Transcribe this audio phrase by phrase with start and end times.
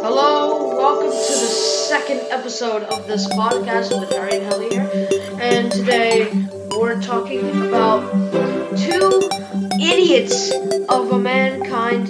[0.00, 1.48] Hello, welcome to the
[1.88, 4.88] second episode of this podcast with Harry and Helli here.
[5.40, 6.30] And today
[6.70, 8.08] we're talking about
[8.78, 9.28] two
[9.80, 10.52] idiots
[10.88, 12.06] of a mankind,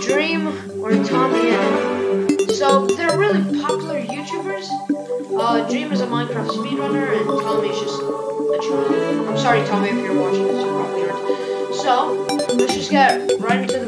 [0.00, 0.48] Dream
[0.82, 4.68] or Tommy and So they're really popular YouTubers.
[5.38, 9.28] Uh, Dream is a Minecraft speedrunner and Tommy is just a troll.
[9.28, 11.74] I'm sorry, Tommy, if you're watching this, you probably aren't.
[11.74, 13.85] So let's just get right into the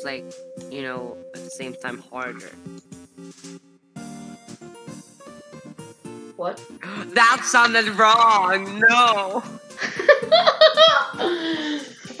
[0.00, 0.24] it's like,
[0.72, 2.50] you know, at the same time harder.
[6.36, 6.62] What?
[7.14, 8.80] that sounded wrong.
[8.80, 9.42] No.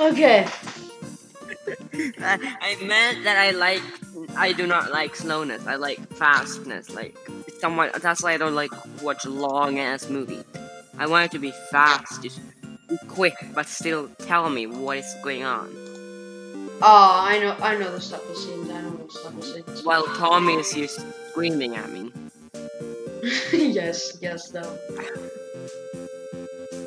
[0.00, 0.46] okay.
[2.20, 3.82] I, meant that I like
[4.36, 5.66] I do not like slowness.
[5.66, 6.90] I like fastness.
[6.90, 7.16] Like
[7.60, 10.44] someone that's why I don't like watch long ass movies.
[10.98, 12.40] I want it to be fast, just
[13.08, 15.79] quick, but still tell me what is going on.
[16.82, 18.70] Oh, I know, I know the stuff of scenes.
[18.70, 19.82] I know the stuff of scenes.
[19.82, 22.10] While Tommy is just screaming at me.
[23.52, 24.78] yes, yes, though.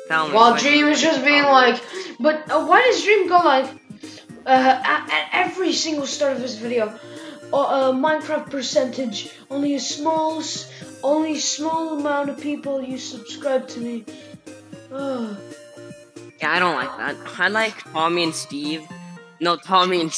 [0.08, 0.34] Tell me.
[0.34, 1.80] While Dream is just being like,
[2.18, 3.66] but uh, why does Dream go like,
[4.46, 6.92] uh, at, at every single start of his video,
[7.52, 10.42] uh, uh, Minecraft percentage, only a small,
[11.04, 14.04] only small amount of people you subscribe to me.
[14.92, 15.36] Ugh.
[16.40, 17.16] Yeah, I don't like that.
[17.38, 18.82] I like Tommy and Steve.
[19.44, 20.10] No, Tommy and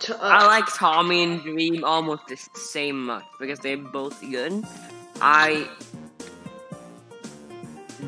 [0.00, 4.64] T- uh, I like Tommy and Dream almost the same much because they're both good.
[5.20, 5.68] I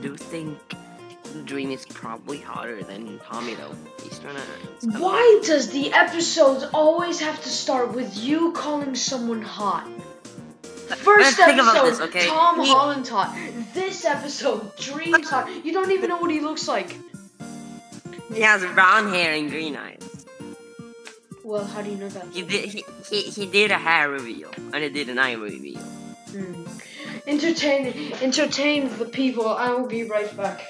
[0.00, 0.58] do think
[1.44, 3.74] Dream is probably hotter than Tommy though.
[4.02, 4.98] He's trying to.
[4.98, 9.86] Why does the episodes always have to start with you calling someone hot?
[10.96, 12.26] First episode, this, okay?
[12.26, 13.36] Tom Me- Holland's hot.
[13.74, 15.50] This episode, Dream's hot.
[15.66, 16.96] You don't even know what he looks like.
[18.32, 20.26] He has brown hair and green eyes.
[21.42, 22.26] Well, how do you know that?
[22.32, 22.68] He did.
[22.68, 25.80] He, he, he did a hair reveal and he did an eye reveal.
[25.80, 26.64] Hmm.
[27.26, 29.48] Entertain, entertain the people.
[29.48, 30.62] I will be right back.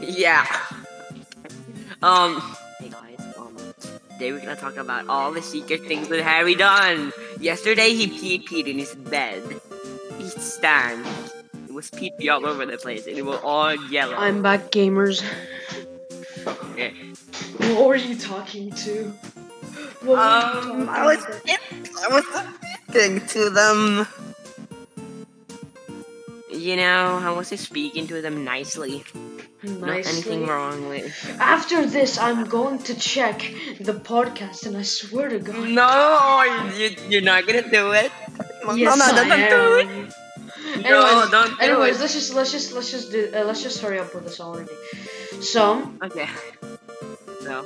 [0.00, 0.46] Yeah.
[2.02, 2.40] Um.
[2.78, 3.20] Hey guys.
[3.38, 3.56] Um.
[4.12, 7.12] Today we're gonna talk about all the secret things that Harry done.
[7.38, 9.42] Yesterday he pee peed in his bed.
[10.18, 11.06] He stank.
[11.66, 14.16] It was pee pee all over the place, and it was all yellow.
[14.16, 15.22] I'm back, gamers.
[16.46, 16.92] Okay.
[17.74, 19.12] What were you talking to?
[20.02, 20.80] What were Um.
[20.80, 21.18] you I was.
[21.24, 21.56] talking
[22.02, 22.24] I was
[22.88, 24.06] speaking to them.
[26.50, 29.04] You know, I was just speaking to them nicely.
[29.62, 29.68] to?
[29.70, 31.12] Not anything wrong with.
[31.38, 33.38] After this, I'm going to check
[33.78, 35.68] the podcast, and I swear to God.
[35.68, 38.10] No, you, you're not gonna do it.
[38.74, 39.86] Yes, no, no, I don't do it.
[39.86, 40.82] am.
[40.82, 42.00] No, Anyways, don't do anyways, it.
[42.00, 44.72] let's just let's just let's just do uh, let's just hurry up with this already.
[45.40, 46.28] So Okay.
[47.42, 47.64] So,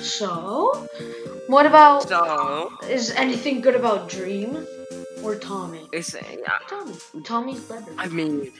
[0.00, 0.88] so,
[1.48, 4.66] what about so is anything good about Dream
[5.22, 5.86] or Tommy?
[5.92, 6.58] it's uh, yeah.
[6.68, 6.94] Tommy.
[7.24, 7.92] Tommy's better.
[7.98, 8.50] I mean,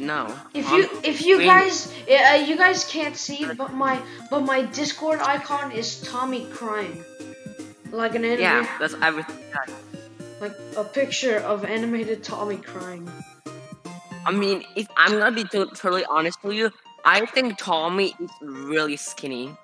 [0.00, 0.34] no.
[0.54, 4.62] If you if you Dream- guys uh, you guys can't see, but my but my
[4.62, 7.04] Discord icon is Tommy crying,
[7.92, 9.36] like an anime, yeah, that's everything.
[10.40, 13.08] like a picture of animated Tommy crying.
[14.26, 16.70] I mean, if I'm gonna be to- totally honest with you,
[17.04, 19.56] I think Tommy is really skinny.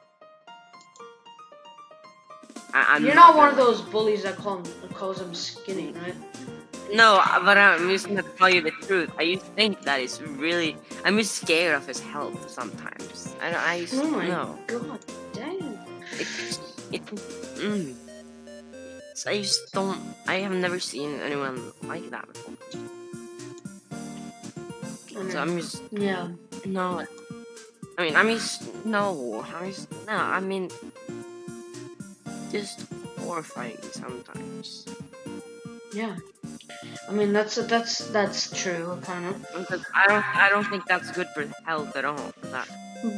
[2.72, 5.92] I, I'm You're not one of those bullies that call him, that calls him skinny,
[5.92, 6.14] right?
[6.92, 9.10] No, but I'm just gonna tell you the truth.
[9.18, 10.76] I used to think that is really.
[11.04, 13.34] I'm just scared of his health sometimes.
[13.40, 13.60] I don't.
[13.60, 14.58] I used Oh my no.
[14.68, 15.00] god,
[15.32, 15.78] dang.
[16.12, 16.60] It's
[16.92, 17.04] it.
[17.58, 17.94] Mm.
[19.14, 20.00] So I just don't.
[20.28, 22.54] I have never seen anyone like that before.
[25.16, 26.28] I mean, I'm just yeah.
[26.66, 27.06] no.
[27.98, 29.44] I mean, I'm just no.
[29.54, 30.14] I'm just no.
[30.14, 30.70] I mean,
[32.52, 32.86] just
[33.20, 34.86] horrifying sometimes.
[35.92, 36.16] Yeah.
[37.08, 39.40] I mean that's that's that's true, kind of.
[39.56, 40.36] Because I don't.
[40.36, 42.32] I don't think that's good for health at all.
[42.52, 42.68] That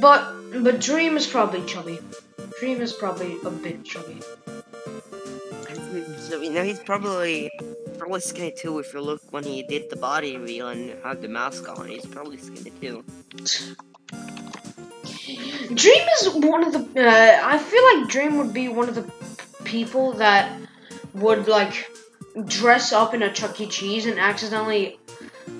[0.00, 1.98] But but Dream is probably chubby.
[2.60, 4.20] Dream is probably a bit chubby.
[6.18, 7.50] So you know he's probably
[7.98, 8.78] probably skinny too.
[8.78, 12.06] If you look when he did the body reveal and had the mask on, he's
[12.06, 13.04] probably skinny too.
[15.74, 16.80] Dream is one of the.
[17.06, 19.10] Uh, I feel like Dream would be one of the
[19.64, 20.58] people that
[21.14, 21.90] would like
[22.46, 23.66] dress up in a Chuck E.
[23.66, 24.98] Cheese and accidentally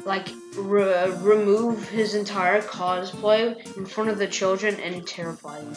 [0.05, 5.77] like re- remove his entire cosplay in front of the children and terrify them.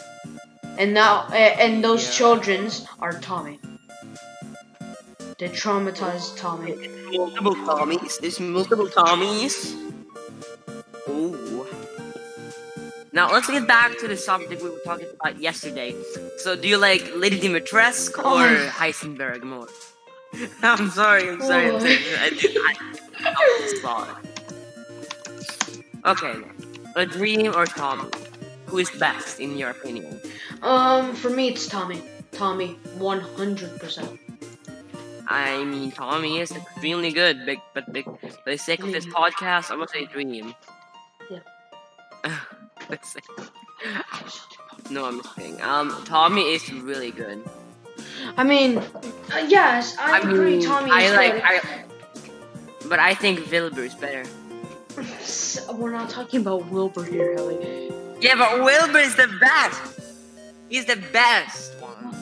[0.78, 2.12] And now, uh, and those Yeah.
[2.12, 3.58] childrens are Tommy.
[5.42, 6.76] They traumatized Tommy.
[7.18, 8.20] Multiple Tommies.
[8.20, 9.74] There's multiple Tommies.
[11.08, 11.66] Ooh.
[13.12, 15.96] Now let's get back to the subject we were talking about yesterday.
[16.36, 18.70] So, do you like Lady Dimitrescu or Oh.
[18.70, 19.66] Heisenberg more?
[20.62, 21.28] I'm sorry.
[21.28, 21.70] I'm sorry.
[21.70, 21.78] I'm Oh.
[21.80, 21.98] sorry.
[22.20, 22.56] I did.
[22.62, 22.74] I,
[26.04, 26.12] I'm.
[26.12, 26.34] Okay.
[26.94, 28.08] A dream or Tommy?
[28.66, 30.20] Who is best in your opinion?
[30.62, 32.00] Um, for me, it's Tommy.
[32.30, 34.21] Tommy, 100%.
[35.32, 39.70] I mean, Tommy is extremely good, big, but big, for the sake of this podcast,
[39.70, 40.54] I'm gonna say Dream.
[41.30, 41.40] Yeah.
[44.90, 45.60] No, I'm just kidding.
[45.62, 47.42] Um, Tommy is really good.
[48.36, 50.58] I mean, uh, yes, I, agree.
[50.58, 51.42] mean, Tommy I is like, good.
[51.42, 51.84] I,
[52.88, 54.24] but I think Wilbur is better.
[55.72, 57.90] We're not talking about Wilbur here, Ellie.
[58.20, 60.00] Yeah, but Wilbur is the best.
[60.68, 62.14] He's the best one.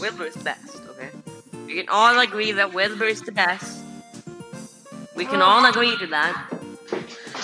[0.00, 0.73] Wilbur is best.
[1.74, 3.82] We can all agree that Wilbur is the best.
[5.16, 6.48] We can all agree to that.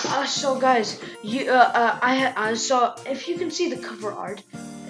[0.05, 2.95] Uh, so guys, you, uh, uh, I, I saw.
[3.05, 4.41] If you can see the cover art,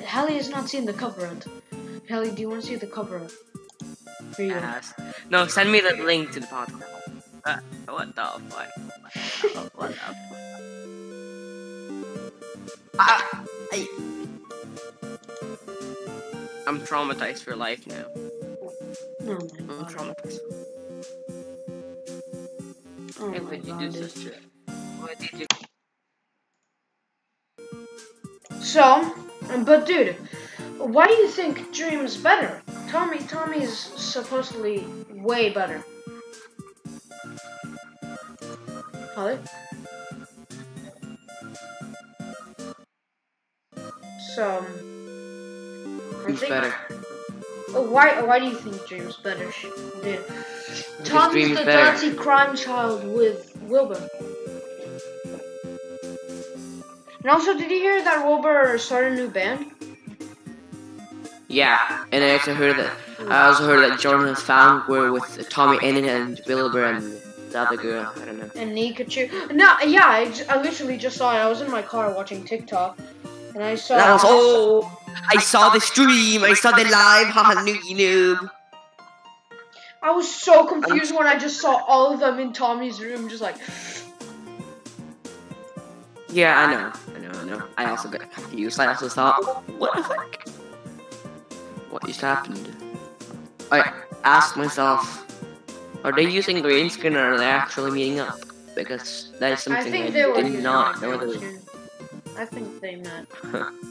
[0.06, 1.48] Hallie has not seen the cover art.
[2.08, 3.34] Hallie, do you want to see the cover art?
[4.38, 4.60] Here you go.
[4.60, 4.94] Yes.
[5.32, 6.84] No, send me the link to the podcast.
[7.44, 8.70] Uh, what the fuck?
[9.74, 10.16] What the fuck?
[13.00, 13.88] Ah, I,
[16.68, 18.06] I'm traumatized for life now.
[19.32, 19.88] Oh my god.
[19.88, 20.40] traumatized.
[23.18, 24.36] Oh Hey, my what did you do, sister?
[25.00, 25.46] What did you?
[28.60, 29.16] So,
[29.64, 30.18] but dude,
[30.78, 32.62] why do you think Dream's better?
[32.90, 35.82] Tommy, Tommy's supposedly way better.
[39.16, 39.38] Holly?
[44.36, 46.74] So, I Who's better?
[47.74, 48.22] Why?
[48.22, 49.52] Why do you think James better,
[50.04, 50.26] dude?
[51.04, 51.98] Because the better.
[51.98, 54.10] dirty crime child with Wilbur.
[57.22, 59.72] And also, did you hear that Wilbur started a new band?
[61.48, 62.94] Yeah, and I also heard that.
[63.28, 67.22] I also heard that GeorgeNotFound were with TommyInnit and Wilbur and
[67.52, 68.12] the other girl.
[68.16, 68.50] I don't know.
[68.56, 69.54] And Nihachu.
[69.54, 71.40] No, yeah, I literally just saw it.
[71.40, 72.98] I was in my car watching TikTok,
[73.54, 73.98] and I saw.
[73.98, 75.01] That was oh!
[75.30, 76.44] I saw the stream.
[76.44, 77.28] I saw the live.
[77.28, 78.50] Haha, noogie noob.
[80.04, 83.42] I was so confused when I just saw all of them in Tommy's room, just
[83.42, 83.56] like.
[86.30, 86.92] Yeah, I know.
[87.16, 87.40] I know.
[87.40, 87.64] I know.
[87.78, 88.80] I also got confused.
[88.80, 89.44] I also thought,
[89.78, 90.48] what the fuck?
[91.90, 92.76] What just happened?
[93.72, 93.92] I
[94.24, 95.26] asked myself,
[96.04, 98.40] are they using green screen or are they actually meeting up?
[98.76, 100.36] Because that is I something I, think they were.
[100.36, 101.18] did using not my know.
[101.18, 101.62] green That screen.
[102.38, 103.28] I think they met.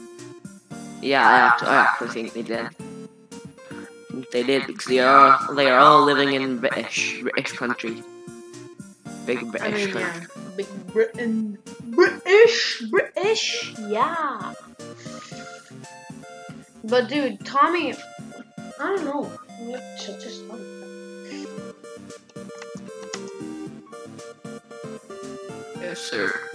[1.01, 2.69] Yeah, I actually, I actually think they did.
[4.31, 8.03] They did because they are they are all living in British British country.
[9.25, 10.01] Big British I mean, country.
[10.01, 10.41] yeah.
[10.57, 11.57] Big Britain.
[11.85, 12.83] British!
[12.89, 13.73] British!
[13.87, 14.53] Yeah!
[16.83, 17.93] But dude, Tommy.
[18.79, 19.31] I don't know.
[19.97, 20.59] Such a stomach.
[25.79, 26.50] Yes, sir.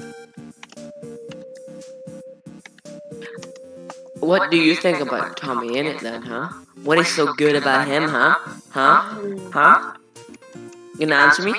[4.26, 6.48] What do you think about Tommy Innit then, huh?
[6.82, 8.34] What is so good about him, huh?
[8.70, 9.22] Huh?
[9.52, 9.92] Huh?
[10.98, 11.54] You gonna answer me?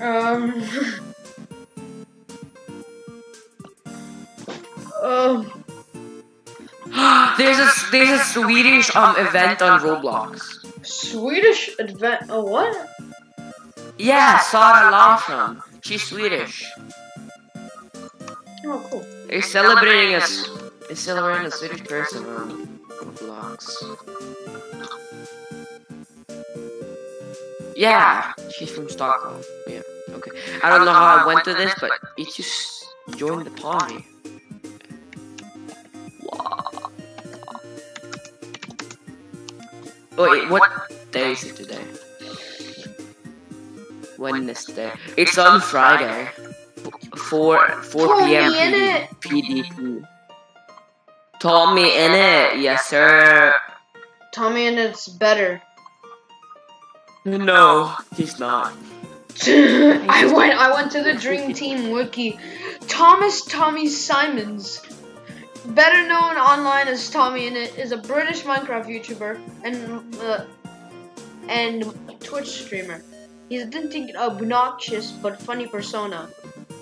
[0.00, 0.62] Um.
[5.02, 5.64] um.
[7.38, 10.86] there's a there's a Swedish um event on Roblox.
[10.86, 12.26] Swedish event?
[12.28, 12.88] Oh, what?
[13.98, 15.60] Yeah, Zara Larsson.
[15.80, 16.70] She's Swedish.
[18.64, 19.04] Oh, cool.
[19.26, 20.20] They're celebrating a
[20.92, 23.82] s- they're celebrating a Swedish person on Roblox.
[23.82, 24.88] Um,
[27.76, 29.42] yeah, she's from Stockholm.
[29.66, 29.80] Yeah,
[30.10, 30.30] okay.
[30.62, 32.84] I don't know how I went to this, but you just
[33.16, 34.04] joined the party.
[40.18, 40.70] Wait, what
[41.10, 41.82] day is it today?
[44.18, 44.92] Wednesday.
[45.16, 46.28] It's on Friday.
[47.16, 48.52] 4 4 p.m.
[49.20, 50.06] PDT.
[51.42, 53.52] TommyInnit, yes sir.
[54.32, 55.60] TommyInnit's better.
[57.24, 58.72] No, he's not.
[59.46, 60.54] I went.
[60.54, 62.38] I went to the Dream Team wiki.
[62.86, 64.82] Thomas Tommy Simons
[65.66, 70.44] better known online as TommyInnit, is a British Minecraft YouTuber and uh,
[71.48, 73.02] and Twitch streamer.
[73.48, 76.30] He's a distinct, obnoxious but funny persona,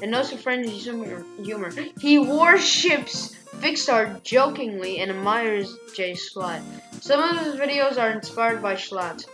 [0.02, 1.24] and knows of friendly humor.
[1.42, 1.72] humor.
[1.98, 6.62] He worships Fixstar jokingly and admires JSchlatt.
[7.00, 9.26] Some of his videos are inspired by Schlatt.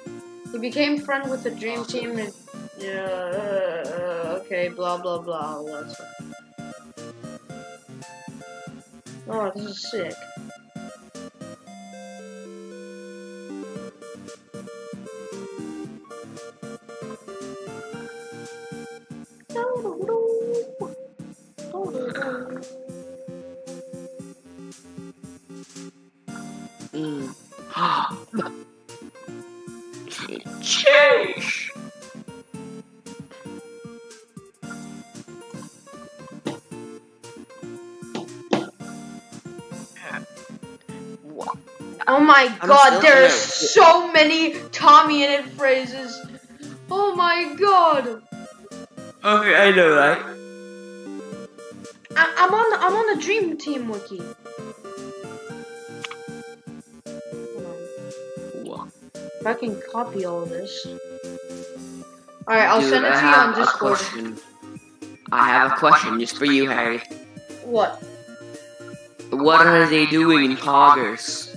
[0.51, 2.33] He became friends with the Dream Team and
[2.83, 5.63] uh, okay, blah blah blah.
[9.29, 10.15] Oh, this is sick.
[42.09, 46.17] Oh my I'm god, there are so many TommyInnit phrases.
[46.91, 48.23] Oh my god.
[49.25, 50.19] Okay, I know that.
[52.17, 54.19] I- I'm on the I'm on the Dream Team wiki.
[57.07, 58.65] Hold on.
[58.65, 58.89] What?
[59.41, 60.87] If I can copy all of this.
[62.49, 63.99] Alright, I'll Dude, send it I to you on Discord.
[65.33, 67.03] I have a question just for you, Harry.
[67.65, 68.01] What?
[69.31, 71.56] What are they doing in Poggers?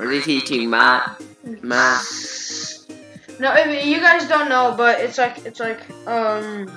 [0.00, 1.20] Are they teaching math?
[1.62, 2.88] Math.
[3.38, 6.70] No, you guys don't know, but it's like it's like um.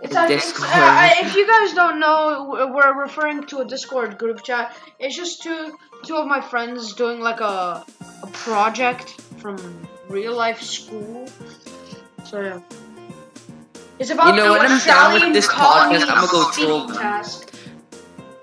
[0.00, 4.42] It's like it's, uh, if you guys don't know, we're referring to a Discord group
[4.42, 4.74] chat.
[4.98, 7.84] It's just two two of my friends doing like a
[8.22, 9.56] a project from
[10.08, 11.28] real life school.
[12.24, 12.60] So yeah.
[13.98, 16.96] It's about You know, when I'm done with this podcast, I'ma go troll them.
[16.96, 17.54] task.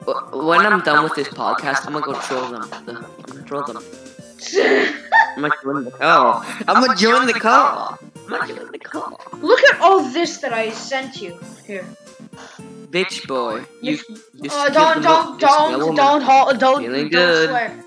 [0.05, 3.05] When I'm done with this podcast, I'm gonna go troll them.
[3.51, 3.83] I'm gonna them.
[5.35, 6.43] I'm gonna join the call.
[6.67, 7.97] I'm gonna join the call.
[8.27, 9.19] I'm gonna join the call.
[9.41, 11.85] Look at all this that I sent you here.
[12.89, 16.81] Bitch boy, you just Uh, don't, don't, mo- just kill a don't, don't, don't, don't,
[16.83, 17.49] Feeling don't good.
[17.49, 17.83] swear.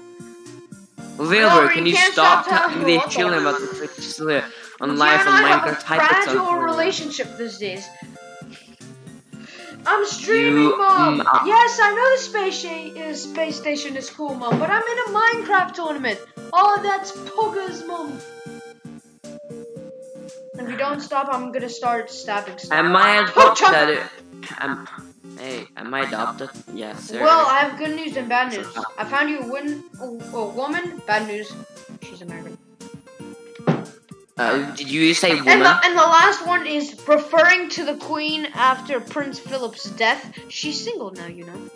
[1.16, 4.44] Vilbur, No, can you you stop talking to me chilling about the Twitch slip
[4.80, 7.86] on You and on I have a fragile relationship these days.
[9.90, 11.20] I'm streaming, You- mom.
[11.20, 14.98] mm, yes, I know the space, uh, space station is cool, mom, but I'm in
[15.06, 16.18] a Minecraft tournament.
[16.52, 18.18] Oh, that's poggers, mom.
[20.60, 22.78] If you don't stop, I'm gonna start stabbing stuff.
[22.78, 24.02] Am I Oh, adopted?
[24.58, 24.86] Am,
[25.38, 26.50] hey, am I adopted?
[26.74, 27.22] Yes, sir.
[27.22, 28.66] Well, I have good news and bad news.
[28.98, 31.00] I found you a, win- a, a woman.
[31.06, 31.50] Bad news.
[32.02, 32.47] She's American.
[34.38, 38.46] Uh, did you say And the, and the last one is referring to the Queen
[38.54, 40.32] after Prince Philip's death.
[40.48, 41.70] She's single now, you know.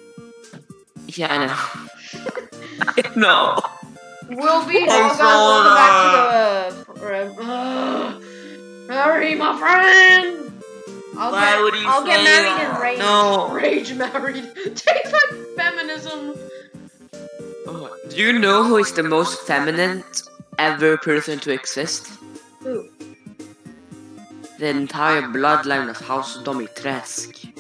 [1.09, 3.12] Yeah, I know.
[3.16, 3.59] no.
[4.28, 4.78] We'll be.
[4.78, 7.42] I'm Oh, guys, welcome back to the.
[7.42, 8.21] Uh,
[8.92, 10.52] Harry, my friend.
[11.19, 12.75] I'll Why get, would you I'll get say married that?
[12.76, 12.99] in rage.
[12.99, 13.49] No.
[13.52, 14.45] Rage married.
[14.76, 16.35] Take that feminism.
[17.66, 20.04] Oh, Do you know who is the most feminine
[20.59, 22.09] ever person to exist?
[24.62, 27.50] The entire bloodline of House Dimitrescu.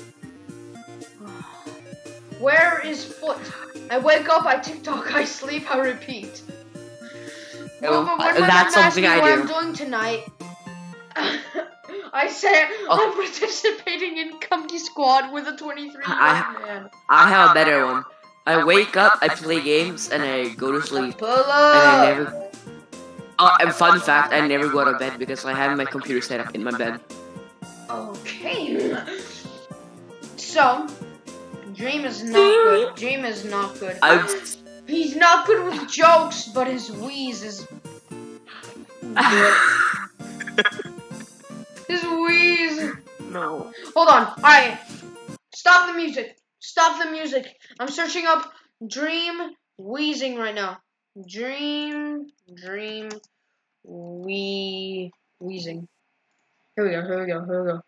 [2.38, 3.40] Where is foot?
[3.90, 6.42] I wake up, I TikTok, I sleep, I repeat.
[7.82, 9.40] Oh, Well, uh, that's something me I what do.
[9.40, 10.30] I'm doing tonight.
[12.12, 12.94] I say Oh.
[13.02, 16.90] I'm participating in Comedy Squad with a 23 year old I- man.
[17.08, 18.04] I have a better one.
[18.46, 21.18] I wake up, I play games, and I go to sleep.
[21.18, 22.51] Pull And I never.
[23.44, 26.38] Oh, and fun fact, I never go to bed because I have my computer set
[26.38, 27.00] up in my bed.
[27.90, 29.04] Okay.
[30.36, 30.86] So,
[31.74, 32.94] Dream is not good.
[32.94, 33.98] Dream is not good.
[34.00, 34.22] I.
[34.86, 37.66] He's not good with jokes, but his wheeze is.
[41.88, 42.92] His wheeze.
[43.30, 43.72] no.
[43.94, 44.28] Hold on.
[44.38, 44.78] Alright.
[45.52, 46.38] Stop the music.
[46.60, 47.56] Stop the music.
[47.80, 48.52] I'm searching up
[48.86, 49.34] Dream
[49.78, 50.78] Wheezing right now.
[51.28, 53.10] Dream, Dream,
[53.84, 55.86] Wee, Wheezing.
[56.74, 57.80] Here we go, here we go, here we go.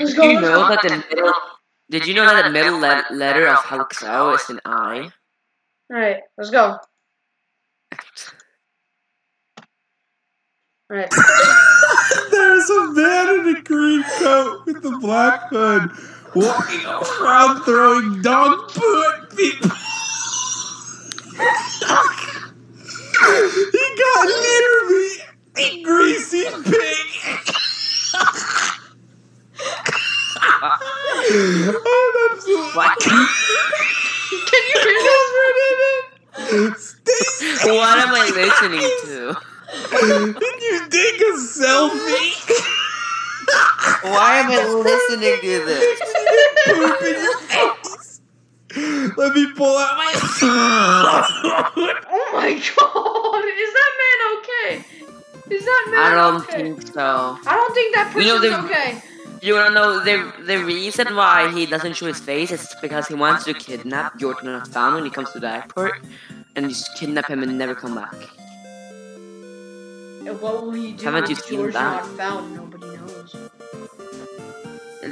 [0.00, 1.32] Let's Did go, you know that the middle?
[1.90, 5.10] Did you know that the middle le- letter of Halxao is an I?
[5.92, 6.78] Alright, let's go.
[10.90, 11.10] Alright.
[12.30, 15.90] There's a man in a green coat with a black hood
[16.34, 19.70] walking around throwing dog poo at people.
[21.38, 21.44] he
[23.98, 25.08] got literally
[25.58, 27.06] a greasy pig.
[31.50, 32.72] I'm absolutely.
[32.74, 32.98] What?
[34.48, 34.98] Can you hear
[36.38, 36.96] this?
[37.04, 39.36] Stacy, what am I listening to?
[40.38, 42.32] Did you take a selfie?
[44.02, 46.00] Why am I listening to this?
[46.66, 48.20] Poop in your face.
[49.16, 50.12] Let me pull out my.
[52.10, 53.44] Oh my god!
[53.44, 54.72] Is that man okay?
[55.50, 56.62] Is that man I don't okay?
[56.62, 57.38] think so.
[57.46, 59.02] I don't think that You know, person's okay.
[59.40, 63.14] You wanna know the the reason why he doesn't show his face is because he
[63.14, 65.94] wants to kidnap GeorgeNotFound when he comes to the airport,
[66.56, 68.14] and just kidnap him and never come back.
[70.26, 72.04] And what will he do Haven't you seen George that?
[72.04, 72.54] not found?
[72.54, 73.34] Nobody knows.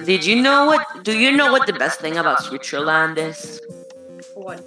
[0.05, 1.05] Did you know what?
[1.05, 3.61] Do you know what the best thing about Switzerland is?
[4.35, 4.61] What?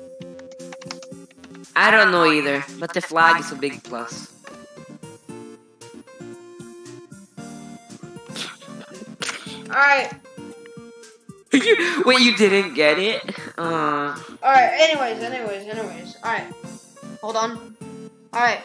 [1.76, 4.32] I don't know either, but the flag is a big plus.
[9.70, 10.14] Alright,
[12.06, 13.24] Wait, you didn't get it?
[13.58, 16.16] Uh, alright, anyways, anyways, anyways.
[16.24, 16.54] Alright.
[17.22, 17.76] Hold on.
[18.34, 18.62] Alright,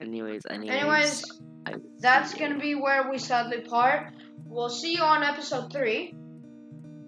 [0.00, 0.70] anyways, anyways.
[0.70, 1.24] anyways,
[1.98, 4.12] that's gonna be where we sadly part.
[4.44, 6.14] We'll see you on episode 3.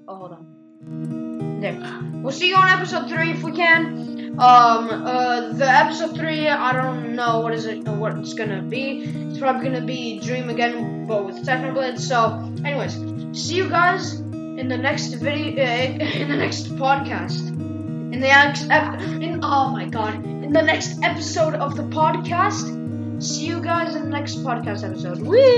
[0.09, 1.61] Oh, hold on.
[1.61, 1.79] There.
[2.23, 4.18] We'll see you on episode 3 if we can.
[4.39, 9.03] Um, uh, the episode 3, I don't know what is it, what it's gonna be.
[9.03, 11.99] It's probably gonna be Dream again, but with Technoblade.
[11.99, 12.95] So, anyways,
[13.33, 15.67] see you guys in the next video, uh,
[16.23, 17.49] in the next podcast.
[17.49, 22.79] In the next, ep- in, oh my god, in the next episode of the podcast.
[23.21, 25.21] See you guys in the next podcast episode.
[25.23, 25.39] Woo!